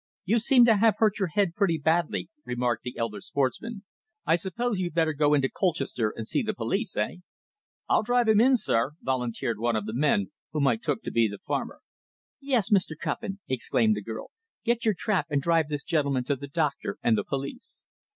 [0.25, 3.83] "You seem to have hurt your head pretty badly," remarked the elder sportsman.
[4.25, 7.17] "I suppose you'd better go into Colchester and see the police eh?"
[7.87, 11.27] "I'll drive him in, sir," volunteered one of the men, whom I took to be
[11.27, 11.81] the farmer.
[12.39, 12.97] "Yes, Mr.
[12.99, 14.31] Cuppin," exclaimed the girl.
[14.65, 17.81] "Get your trap and drive this gentleman to the doctor and the police."